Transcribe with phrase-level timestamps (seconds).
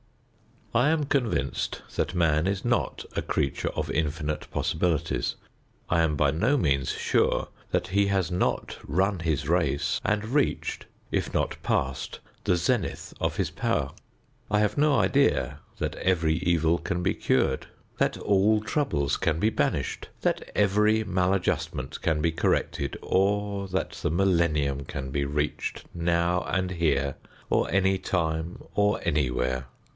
[0.73, 5.35] I am convinced that man is not a creature of infinite possibilities.
[5.91, 10.85] I am by no means sure that he has not run his race and reached,
[11.11, 13.91] if not passed, the zenith of his power.
[14.49, 17.67] I have no idea that every evil can be cured;
[17.99, 24.09] that all trouble can be banished; that every maladjustment can be corrected or that the
[24.09, 27.17] millennium can be reached now and here
[27.49, 29.67] or any time or anywhere.